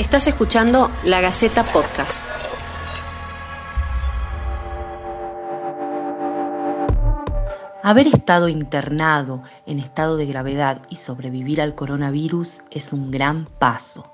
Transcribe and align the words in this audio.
Estás 0.00 0.26
escuchando 0.28 0.90
La 1.04 1.20
Gaceta 1.20 1.62
Podcast. 1.62 2.22
Haber 7.82 8.06
estado 8.06 8.48
internado 8.48 9.42
en 9.66 9.78
estado 9.78 10.16
de 10.16 10.24
gravedad 10.24 10.80
y 10.88 10.96
sobrevivir 10.96 11.60
al 11.60 11.74
coronavirus 11.74 12.62
es 12.70 12.94
un 12.94 13.10
gran 13.10 13.44
paso, 13.44 14.10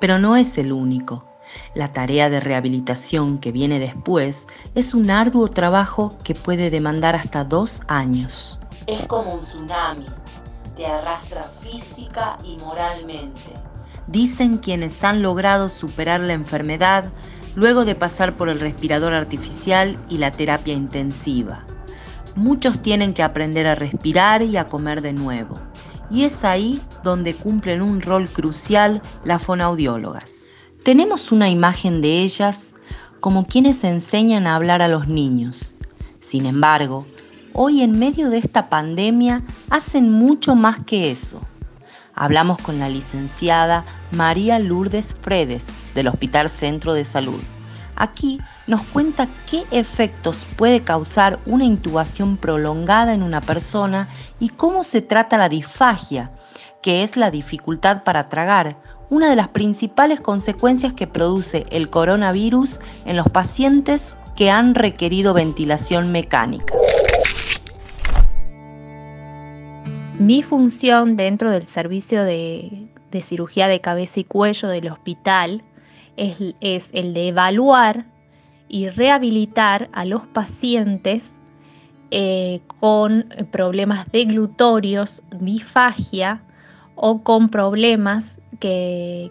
pero 0.00 0.18
no 0.18 0.34
es 0.34 0.58
el 0.58 0.72
único. 0.72 1.24
La 1.72 1.86
tarea 1.86 2.30
de 2.30 2.40
rehabilitación 2.40 3.38
que 3.38 3.52
viene 3.52 3.78
después 3.78 4.48
es 4.74 4.92
un 4.92 5.08
arduo 5.08 5.46
trabajo 5.46 6.18
que 6.24 6.34
puede 6.34 6.68
demandar 6.68 7.14
hasta 7.14 7.44
dos 7.44 7.82
años. 7.86 8.58
Es 8.88 9.06
como 9.06 9.34
un 9.34 9.42
tsunami, 9.42 10.06
te 10.74 10.84
arrastra 10.84 11.44
física 11.44 12.38
y 12.42 12.56
moralmente. 12.56 13.67
Dicen 14.08 14.58
quienes 14.58 15.04
han 15.04 15.22
logrado 15.22 15.68
superar 15.68 16.20
la 16.20 16.32
enfermedad 16.32 17.12
luego 17.54 17.84
de 17.84 17.94
pasar 17.94 18.36
por 18.36 18.48
el 18.48 18.60
respirador 18.60 19.12
artificial 19.12 19.98
y 20.08 20.18
la 20.18 20.30
terapia 20.30 20.74
intensiva. 20.74 21.64
Muchos 22.34 22.80
tienen 22.80 23.14
que 23.14 23.22
aprender 23.22 23.66
a 23.66 23.74
respirar 23.74 24.42
y 24.42 24.56
a 24.56 24.66
comer 24.66 25.02
de 25.02 25.12
nuevo. 25.12 25.58
Y 26.10 26.24
es 26.24 26.44
ahí 26.44 26.80
donde 27.02 27.34
cumplen 27.34 27.82
un 27.82 28.00
rol 28.00 28.28
crucial 28.28 29.02
las 29.24 29.42
fonaudiólogas. 29.42 30.46
Tenemos 30.84 31.32
una 31.32 31.50
imagen 31.50 32.00
de 32.00 32.20
ellas 32.22 32.74
como 33.20 33.44
quienes 33.44 33.84
enseñan 33.84 34.46
a 34.46 34.54
hablar 34.54 34.80
a 34.80 34.88
los 34.88 35.08
niños. 35.08 35.74
Sin 36.20 36.46
embargo, 36.46 37.06
hoy 37.52 37.82
en 37.82 37.98
medio 37.98 38.30
de 38.30 38.38
esta 38.38 38.70
pandemia 38.70 39.42
hacen 39.68 40.10
mucho 40.10 40.54
más 40.54 40.80
que 40.80 41.10
eso. 41.10 41.42
Hablamos 42.20 42.58
con 42.58 42.80
la 42.80 42.88
licenciada 42.88 43.84
María 44.10 44.58
Lourdes 44.58 45.14
Fredes 45.14 45.68
del 45.94 46.08
Hospital 46.08 46.50
Centro 46.50 46.92
de 46.92 47.04
Salud. 47.04 47.40
Aquí 47.94 48.40
nos 48.66 48.82
cuenta 48.82 49.28
qué 49.48 49.64
efectos 49.70 50.44
puede 50.56 50.80
causar 50.80 51.38
una 51.46 51.62
intubación 51.62 52.36
prolongada 52.36 53.14
en 53.14 53.22
una 53.22 53.40
persona 53.40 54.08
y 54.40 54.48
cómo 54.48 54.82
se 54.82 55.00
trata 55.00 55.38
la 55.38 55.48
disfagia, 55.48 56.32
que 56.82 57.04
es 57.04 57.16
la 57.16 57.30
dificultad 57.30 58.02
para 58.02 58.28
tragar, 58.28 58.78
una 59.10 59.30
de 59.30 59.36
las 59.36 59.48
principales 59.48 60.20
consecuencias 60.20 60.94
que 60.94 61.06
produce 61.06 61.66
el 61.70 61.88
coronavirus 61.88 62.80
en 63.04 63.16
los 63.16 63.28
pacientes 63.28 64.16
que 64.34 64.50
han 64.50 64.74
requerido 64.74 65.34
ventilación 65.34 66.10
mecánica. 66.10 66.77
Mi 70.18 70.42
función 70.42 71.16
dentro 71.16 71.48
del 71.52 71.68
servicio 71.68 72.24
de, 72.24 72.88
cirugía 73.22 73.68
de 73.68 73.80
cabeza 73.80 74.18
y 74.18 74.24
cuello 74.24 74.66
del 74.66 74.88
hospital 74.88 75.62
es, 76.16 76.90
el 76.92 77.14
de 77.14 77.28
evaluar 77.28 78.06
y 78.68 78.88
rehabilitar 78.88 79.88
a 79.92 80.04
los 80.04 80.26
pacientes 80.26 81.40
eh, 82.10 82.60
con 82.80 83.28
problemas 83.52 84.10
deglutorios, 84.10 85.22
bifagia 85.36 86.42
o 86.96 87.22
con 87.22 87.48
problemas 87.48 88.40
que, 88.58 89.30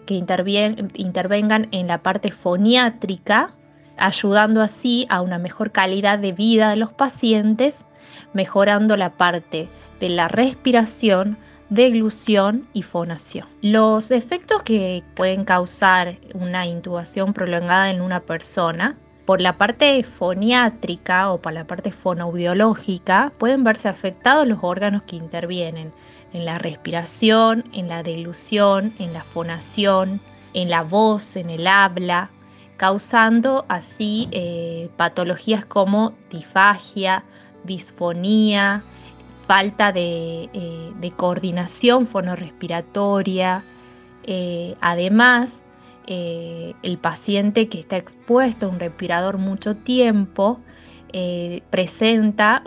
intervengan 0.94 1.68
en 1.70 1.86
la 1.86 2.02
parte 2.02 2.32
foniátrica, 2.32 3.50
ayudando 3.98 4.62
así 4.62 5.06
a 5.10 5.20
una 5.20 5.38
mejor 5.38 5.70
calidad 5.70 6.18
de 6.18 6.32
vida 6.32 6.70
de 6.70 6.76
los 6.76 6.94
pacientes, 6.94 7.84
mejorando 8.32 8.96
la 8.96 9.10
parte 9.18 9.68
de 10.00 10.08
la 10.08 10.28
respiración, 10.28 11.38
deglución 11.70 12.66
y 12.72 12.82
fonación. 12.82 13.46
Los 13.62 14.10
efectos 14.10 14.62
que 14.62 15.02
pueden 15.14 15.44
causar 15.44 16.18
una 16.34 16.66
intubación 16.66 17.32
prolongada 17.34 17.90
en 17.90 18.00
una 18.00 18.20
persona 18.20 18.96
por 19.26 19.42
la 19.42 19.58
parte 19.58 20.02
foniátrica 20.04 21.30
o 21.30 21.42
por 21.42 21.52
la 21.52 21.66
parte 21.66 21.92
fonoaudiológica 21.92 23.32
pueden 23.36 23.62
verse 23.62 23.88
afectados 23.88 24.48
los 24.48 24.58
órganos 24.62 25.02
que 25.02 25.16
intervienen 25.16 25.92
en 26.32 26.44
la 26.46 26.58
respiración, 26.58 27.64
en 27.74 27.88
la 27.88 28.02
dilución, 28.02 28.94
en 28.98 29.12
la 29.12 29.24
fonación, 29.24 30.22
en 30.54 30.70
la 30.70 30.82
voz, 30.82 31.36
en 31.36 31.50
el 31.50 31.66
habla, 31.66 32.30
causando 32.78 33.66
así 33.68 34.28
eh, 34.32 34.88
patologías 34.96 35.66
como 35.66 36.14
disfagia, 36.30 37.24
disfonía, 37.64 38.82
falta 39.48 39.92
de, 39.92 40.50
eh, 40.52 41.12
coordinación 41.16 42.06
fonorrespiratoria. 42.06 43.64
Eh, 44.24 44.76
además, 44.80 45.64
el 46.06 46.98
paciente 46.98 47.68
que 47.68 47.80
está 47.80 47.98
expuesto 47.98 48.64
a 48.64 48.68
un 48.70 48.80
respirador 48.80 49.36
mucho 49.36 49.76
tiempo 49.76 50.58
eh, 51.12 51.62
presenta, 51.70 52.62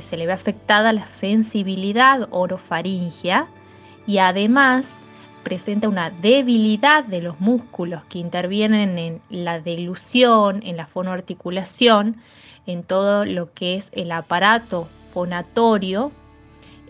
se 0.00 0.16
le 0.16 0.26
ve 0.26 0.32
afectada 0.32 0.92
la 0.92 1.06
sensibilidad 1.06 2.28
orofaringia 2.30 3.48
y 4.06 4.18
además 4.18 4.96
presenta 5.42 5.88
una 5.88 6.10
debilidad 6.10 7.04
de 7.04 7.22
los 7.22 7.40
músculos 7.40 8.04
que 8.04 8.20
intervienen 8.20 8.98
en 8.98 9.20
la 9.28 9.58
delusión, 9.60 10.60
en 10.64 10.76
la 10.76 10.86
fonoarticulación, 10.86 12.16
en 12.66 12.84
todo 12.84 13.24
lo 13.24 13.52
que 13.54 13.76
es 13.76 13.90
el 13.92 14.12
aparato 14.12 14.88
fonatorio. 15.08 16.12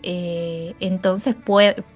Eh, 0.03 0.75
entonces 0.79 1.35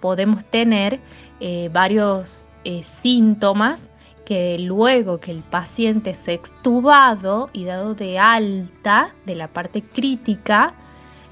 podemos 0.01 0.43
tener 0.45 0.99
eh, 1.39 1.69
varios 1.71 2.45
síntomas 2.81 3.93
que 4.25 4.57
luego 4.59 5.19
que 5.19 5.31
el 5.31 5.41
paciente 5.41 6.13
se 6.13 6.33
extubado 6.33 7.49
y 7.53 7.65
dado 7.65 7.93
de 7.93 8.19
alta 8.19 9.13
de 9.25 9.35
la 9.35 9.47
parte 9.47 9.81
crítica, 9.81 10.73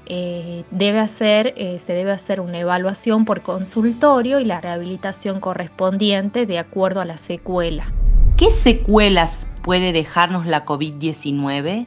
eh, 0.06 0.64
debe 0.70 0.98
hacer, 0.98 1.54
eh, 1.56 1.78
se 1.78 1.94
debe 1.94 2.10
hacer 2.10 2.40
una 2.40 2.58
evaluación 2.58 3.24
por 3.24 3.42
consultorio 3.42 4.40
y 4.40 4.44
la 4.44 4.60
rehabilitación 4.60 5.40
correspondiente 5.40 6.44
de 6.44 6.58
acuerdo 6.58 7.00
a 7.00 7.04
la 7.04 7.18
secuela. 7.18 7.92
¿Qué 8.36 8.50
secuelas 8.50 9.48
puede 9.62 9.92
dejarnos 9.92 10.46
la 10.46 10.64
COVID-19? 10.64 11.86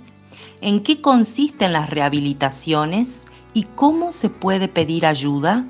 ¿En 0.61 0.81
qué 0.81 1.01
consisten 1.01 1.73
las 1.73 1.89
rehabilitaciones? 1.89 3.25
¿Y 3.53 3.63
cómo 3.75 4.11
se 4.13 4.29
puede 4.29 4.67
pedir 4.67 5.05
ayuda? 5.05 5.65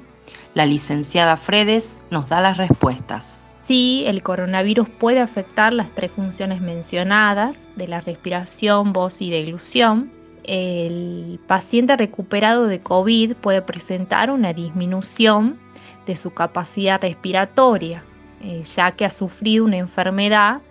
La 0.53 0.65
licenciada 0.65 1.37
Fredes 1.37 1.99
nos 2.11 2.29
da 2.29 2.41
las 2.41 2.57
respuestas. 2.57 3.51
Sí, 3.61 4.03
el 4.05 4.21
coronavirus 4.21 4.87
puede 4.89 5.19
afectar 5.19 5.73
las 5.73 5.89
tres 5.93 6.11
funciones 6.11 6.61
mencionadas 6.61 7.67
de 7.75 7.87
la 7.87 7.99
respiración, 7.99 8.93
voz 8.93 9.21
y 9.21 9.31
deglución. 9.31 10.11
El 10.43 11.39
paciente 11.47 11.97
recuperado 11.97 12.67
de 12.67 12.79
COVID 12.79 13.33
puede 13.35 13.63
presentar 13.63 14.29
una 14.29 14.53
disminución 14.53 15.59
de 16.05 16.15
su 16.15 16.31
capacidad 16.31 17.01
respiratoria, 17.01 18.03
eh, 18.41 18.61
ya 18.61 18.91
que 18.91 19.05
ha 19.05 19.09
sufrido 19.09 19.65
una 19.65 19.77
enfermedad 19.77 20.61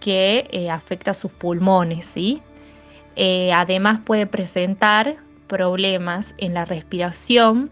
que 0.00 0.48
eh, 0.50 0.68
afecta 0.68 1.14
sus 1.14 1.30
pulmones. 1.30 2.06
¿sí? 2.06 2.42
Eh, 3.16 3.52
además 3.52 4.00
puede 4.04 4.26
presentar 4.26 5.16
problemas 5.46 6.34
en 6.38 6.54
la 6.54 6.64
respiración, 6.64 7.70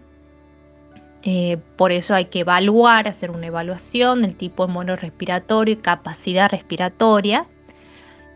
eh, 1.23 1.59
por 1.77 1.93
eso 1.93 2.15
hay 2.15 2.27
que 2.27 2.41
evaluar, 2.41 3.07
hacer 3.07 3.31
una 3.31 3.47
evaluación 3.47 4.23
del 4.23 4.37
tipo 4.37 4.69
monorrespiratorio 4.69 5.75
y 5.75 5.77
capacidad 5.77 6.51
respiratoria. 6.51 7.47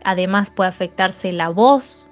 Además 0.03 0.51
puede 0.51 0.69
afectarse 0.69 1.31
la 1.31 1.49
voz 1.49 2.07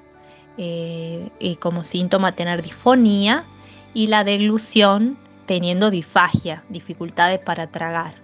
eh, 0.57 1.29
y 1.39 1.57
como 1.57 1.83
síntoma 1.83 2.35
tener 2.35 2.63
disfonía 2.63 3.45
y 3.93 4.07
la 4.07 4.23
deglución 4.23 5.19
teniendo 5.45 5.91
disfagia, 5.91 6.63
dificultades 6.69 7.39
para 7.39 7.67
tragar. 7.67 8.22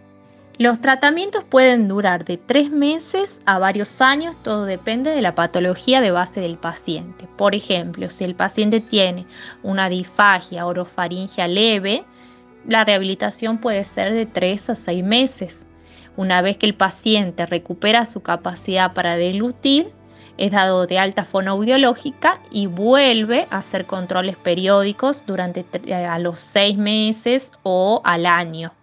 Los 0.60 0.82
tratamientos 0.82 1.46
pueden 1.46 1.88
durar 1.88 2.26
de 2.26 2.36
tres 2.36 2.70
meses 2.70 3.40
a 3.46 3.60
varios 3.60 4.02
años, 4.02 4.36
todo 4.44 4.66
depende 4.66 5.10
de 5.10 5.22
la 5.22 5.34
patología 5.34 6.02
de 6.02 6.12
base 6.12 6.42
del 6.42 6.58
paciente. 6.58 7.30
Por 7.38 7.56
ejemplo, 7.56 8.10
si 8.10 8.26
el 8.26 8.36
paciente 8.36 8.82
tiene 8.82 9.26
una 9.64 9.88
disfagia 9.88 10.66
orofaringia 10.66 11.48
leve, 11.48 12.04
la 12.68 12.84
rehabilitación 12.84 13.60
puede 13.60 13.86
ser 13.86 14.14
de 14.14 14.26
3 14.26 14.72
a 14.72 14.76
6 14.76 15.02
meses. 15.02 15.66
Una 16.18 16.42
vez 16.42 16.58
que 16.58 16.66
el 16.66 16.76
paciente 16.76 17.46
recupera 17.46 18.06
su 18.06 18.22
capacidad 18.22 18.94
para 18.94 19.16
deglutir, 19.16 19.94
es 20.36 20.52
dado 20.52 20.88
de 20.88 21.00
alta 21.00 21.24
fonoaudiológica 21.24 22.42
y 22.52 22.66
vuelve 22.66 23.48
a 23.50 23.60
hacer 23.60 23.86
controles 23.86 24.36
periódicos 24.36 25.24
durante 25.26 25.66
a 26.06 26.20
los 26.20 26.42
6 26.42 26.78
meses 26.78 27.50
o 27.64 28.02
al 28.04 28.26
año. 28.26 28.74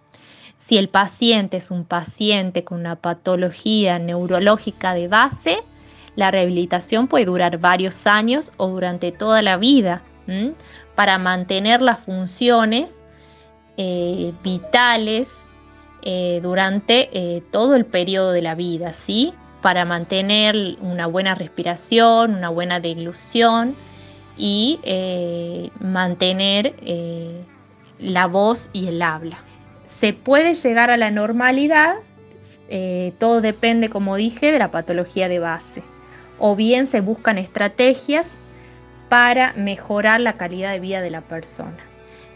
Si 0.57 0.77
el 0.77 0.89
paciente 0.89 1.57
es 1.57 1.71
un 1.71 1.85
paciente 1.85 2.63
con 2.63 2.79
una 2.79 2.95
patología 2.95 3.99
neurológica 3.99 4.93
de 4.93 5.07
base, 5.07 5.63
la 6.15 6.31
rehabilitación 6.31 7.07
puede 7.07 7.25
durar 7.25 7.59
varios 7.59 8.07
años 8.07 8.51
o 8.57 8.67
durante 8.67 9.11
toda 9.11 9.41
la 9.41 9.57
vida 9.57 10.01
para 10.95 11.17
mantener 11.19 11.81
las 11.81 11.99
funciones 11.99 13.01
eh, 13.77 14.33
vitales 14.43 15.47
eh, 16.01 16.39
durante 16.41 17.09
eh, 17.13 17.43
todo 17.51 17.75
el 17.75 17.85
periodo 17.85 18.31
de 18.31 18.41
la 18.41 18.55
vida, 18.55 18.93
¿sí? 18.93 19.33
Para 19.61 19.85
mantener 19.85 20.77
una 20.81 21.05
buena 21.05 21.35
respiración, 21.35 22.35
una 22.35 22.49
buena 22.49 22.79
deglución 22.79 23.75
y 24.35 24.79
mantener 25.79 26.75
la 27.99 28.27
voz 28.27 28.69
y 28.71 28.87
el 28.87 29.01
habla. 29.01 29.46
Se 29.87 30.11
puede 30.11 30.53
llegar 30.53 30.89
a 30.91 30.97
la 30.97 31.11
normalidad, 31.11 31.95
todo 33.19 33.39
depende, 33.39 33.89
como 33.89 34.17
dije, 34.17 34.51
de 34.51 34.59
la 34.59 34.69
patología 34.69 35.29
de 35.29 35.39
base. 35.39 35.81
O 36.39 36.57
bien 36.57 36.87
se 36.87 36.99
buscan 36.99 37.37
estrategias 37.37 38.39
para 39.07 39.53
mejorar 39.53 40.19
la 40.19 40.33
calidad 40.33 40.73
de 40.73 40.81
vida 40.81 40.99
de 40.99 41.09
la 41.09 41.21
persona. 41.21 41.77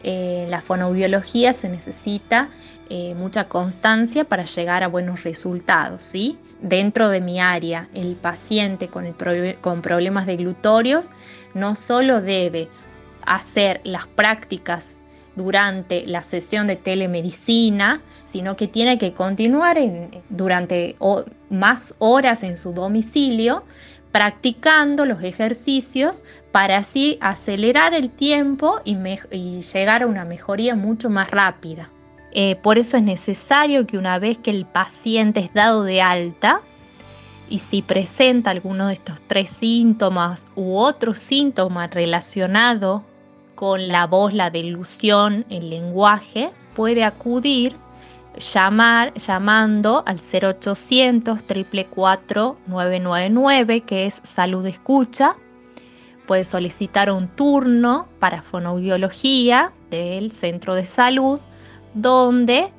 En 0.03 0.49
la 0.49 0.61
fonoaudiología 0.61 1.51
se 1.51 1.67
necesita 1.67 2.49
eh, 2.89 3.13
mucha 3.15 3.49
constancia 3.49 4.23
para 4.23 4.45
llegar 4.45 4.81
a 4.81 4.87
buenos 4.87 5.23
resultados. 5.23 6.03
¿sí? 6.03 6.39
Dentro 6.61 7.09
de 7.09 7.19
mi 7.19 7.41
área, 7.41 7.89
el 7.93 8.15
paciente 8.15 8.87
con, 8.87 9.13
con 9.59 9.81
problemas 9.81 10.25
de 10.25 10.37
glutorios 10.37 11.11
no 11.53 11.75
solo 11.75 12.21
debe 12.21 12.69
hacer 13.25 13.81
las 13.83 14.07
prácticas 14.07 15.00
durante 15.35 16.05
la 16.05 16.21
sesión 16.21 16.67
de 16.67 16.75
telemedicina, 16.75 18.01
sino 18.25 18.55
que 18.55 18.67
tiene 18.67 18.97
que 18.97 19.13
continuar 19.13 19.77
durante 20.29 20.95
más 21.49 21.95
horas 21.99 22.43
en 22.43 22.57
su 22.57 22.73
domicilio 22.73 23.63
practicando 24.11 25.05
los 25.05 25.23
ejercicios 25.23 26.23
para 26.51 26.77
así 26.77 27.17
acelerar 27.21 27.93
el 27.93 28.09
tiempo 28.09 28.81
y, 28.83 28.95
llegar 29.61 30.03
a 30.03 30.07
una 30.07 30.25
mejoría 30.25 30.75
mucho 30.75 31.09
más 31.09 31.31
rápida. 31.31 31.89
Eh, 32.33 32.55
por 32.57 32.77
eso 32.77 32.97
es 32.97 33.03
necesario 33.03 33.85
que 33.87 33.97
una 33.97 34.19
vez 34.19 34.37
que 34.37 34.51
el 34.51 34.65
paciente 34.65 35.41
es 35.41 35.53
dado 35.53 35.83
de 35.83 36.01
alta 36.01 36.61
y 37.49 37.59
si 37.59 37.81
presenta 37.81 38.51
alguno 38.51 38.87
de 38.87 38.93
estos 38.93 39.21
tres 39.27 39.49
síntomas 39.49 40.47
u 40.55 40.77
otro 40.77 41.13
síntoma 41.13 41.87
relacionado 41.87 43.03
con 43.61 43.89
la 43.89 44.07
voz, 44.07 44.33
la 44.33 44.49
delusión, 44.49 45.45
el 45.51 45.69
lenguaje, 45.69 46.51
puede 46.75 47.03
acudir 47.03 47.75
llamar 48.35 49.13
llamando 49.13 50.03
al 50.07 50.17
0800 50.17 51.43
444 51.43 52.57
999 52.65 53.81
que 53.81 54.07
es 54.07 54.19
salud 54.23 54.65
escucha. 54.65 55.35
Puede 56.25 56.43
solicitar 56.43 57.11
un 57.11 57.27
turno 57.27 58.07
para 58.17 58.41
fonoaudiología 58.41 59.71
del 59.91 60.31
centro 60.31 60.73
de 60.73 60.85
salud 60.85 61.39
donde 61.93 62.71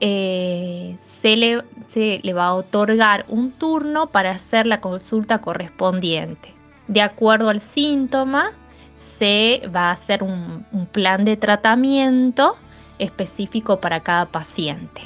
eh, 0.00 0.96
se, 0.98 1.36
le, 1.36 1.62
se, 1.86 2.18
le, 2.24 2.32
va 2.32 2.46
a 2.46 2.54
otorgar 2.54 3.26
un 3.28 3.52
turno 3.52 4.08
para 4.08 4.32
hacer 4.32 4.66
la 4.66 4.80
consulta 4.80 5.40
correspondiente. 5.40 6.52
De 6.88 7.00
acuerdo 7.00 7.48
al 7.48 7.60
síntoma, 7.60 8.50
se 8.96 9.62
va 9.74 9.88
a 9.88 9.92
hacer 9.92 10.22
un, 10.22 10.64
plan 10.92 11.24
de 11.24 11.36
tratamiento 11.36 12.56
específico 12.98 13.80
para 13.80 14.00
cada 14.00 14.26
paciente. 14.26 15.02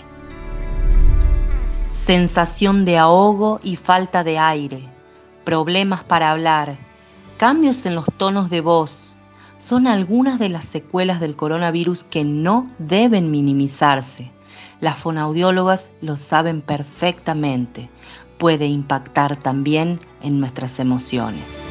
Sensación 1.91 2.85
de 2.85 2.99
ahogo 2.99 3.61
y 3.63 3.77
falta 3.77 4.23
de 4.23 4.39
aire, 4.39 4.89
problemas 5.45 6.05
para 6.05 6.31
hablar, 6.31 6.79
cambios 7.37 7.85
en 7.87 7.97
los 7.97 8.07
tonos 8.17 8.49
de 8.49 8.61
voz, 8.61 9.17
son 9.59 9.87
algunas 9.87 10.39
de 10.39 10.49
las 10.49 10.65
secuelas 10.65 11.21
del 11.21 11.37
coronavirus 11.37 12.05
que 12.05 12.25
no 12.25 12.71
deben 12.79 13.31
minimizarse. 13.31 14.31
Las 14.81 14.99
fonaudiólogas 14.99 15.91
lo 16.01 16.17
saben 16.17 16.63
perfectamente. 16.63 17.91
Puede 18.39 18.67
impactar 18.67 19.37
también 19.37 20.01
en 20.23 20.41
nuestras 20.41 20.81
emociones. 20.81 21.71